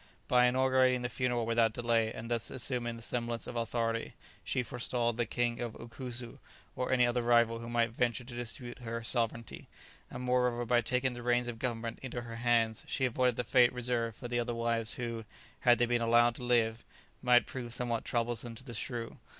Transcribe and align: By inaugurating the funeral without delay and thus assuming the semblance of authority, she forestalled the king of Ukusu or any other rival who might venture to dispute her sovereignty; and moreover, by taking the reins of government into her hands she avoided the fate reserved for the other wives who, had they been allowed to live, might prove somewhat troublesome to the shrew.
By 0.27 0.47
inaugurating 0.47 1.03
the 1.03 1.09
funeral 1.09 1.45
without 1.45 1.73
delay 1.73 2.11
and 2.11 2.31
thus 2.31 2.49
assuming 2.49 2.97
the 2.97 3.03
semblance 3.03 3.45
of 3.45 3.55
authority, 3.55 4.15
she 4.43 4.63
forestalled 4.63 5.15
the 5.15 5.27
king 5.27 5.61
of 5.61 5.73
Ukusu 5.75 6.39
or 6.75 6.91
any 6.91 7.05
other 7.05 7.21
rival 7.21 7.59
who 7.59 7.69
might 7.69 7.91
venture 7.91 8.23
to 8.23 8.35
dispute 8.35 8.79
her 8.79 9.03
sovereignty; 9.03 9.67
and 10.09 10.23
moreover, 10.23 10.65
by 10.65 10.81
taking 10.81 11.13
the 11.13 11.21
reins 11.21 11.47
of 11.47 11.59
government 11.59 11.99
into 12.01 12.21
her 12.21 12.37
hands 12.37 12.83
she 12.87 13.05
avoided 13.05 13.35
the 13.35 13.43
fate 13.43 13.71
reserved 13.71 14.17
for 14.17 14.27
the 14.27 14.39
other 14.39 14.55
wives 14.55 14.95
who, 14.95 15.23
had 15.59 15.77
they 15.77 15.85
been 15.85 16.01
allowed 16.01 16.33
to 16.33 16.43
live, 16.43 16.83
might 17.21 17.45
prove 17.45 17.71
somewhat 17.71 18.03
troublesome 18.03 18.55
to 18.55 18.63
the 18.63 18.73
shrew. 18.73 19.17